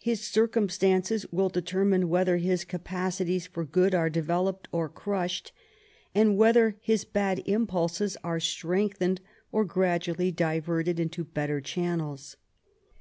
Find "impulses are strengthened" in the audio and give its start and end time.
7.46-9.20